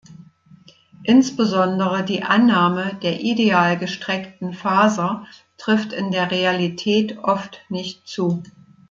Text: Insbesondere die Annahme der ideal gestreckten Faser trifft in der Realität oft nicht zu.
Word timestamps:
Insbesondere 1.03 2.03
die 2.03 2.23
Annahme 2.23 2.95
der 3.03 3.19
ideal 3.19 3.77
gestreckten 3.77 4.51
Faser 4.51 5.27
trifft 5.57 5.93
in 5.93 6.09
der 6.09 6.31
Realität 6.31 7.19
oft 7.19 7.59
nicht 7.69 8.07
zu. 8.07 8.41